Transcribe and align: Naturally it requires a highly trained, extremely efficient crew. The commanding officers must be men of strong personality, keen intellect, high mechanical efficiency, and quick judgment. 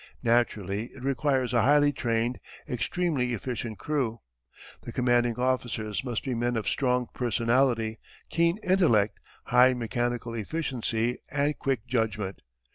Naturally 0.23 0.85
it 0.85 1.03
requires 1.03 1.53
a 1.53 1.61
highly 1.61 1.93
trained, 1.93 2.39
extremely 2.67 3.33
efficient 3.33 3.77
crew. 3.77 4.17
The 4.81 4.91
commanding 4.91 5.35
officers 5.37 6.03
must 6.03 6.23
be 6.23 6.33
men 6.33 6.57
of 6.57 6.67
strong 6.67 7.05
personality, 7.13 7.99
keen 8.27 8.57
intellect, 8.63 9.19
high 9.43 9.75
mechanical 9.75 10.33
efficiency, 10.33 11.19
and 11.29 11.55
quick 11.59 11.85
judgment. 11.85 12.41